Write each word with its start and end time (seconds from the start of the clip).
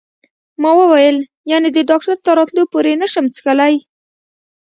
ما 0.61 0.71
وویل: 0.79 1.17
یعنې 1.51 1.69
د 1.73 1.77
ډاکټر 1.89 2.17
تر 2.25 2.33
راتلو 2.39 2.63
پورې 2.73 2.89
یې 2.93 2.97
نه 3.01 3.07
شم 3.13 3.25
څښلای؟ 3.33 3.75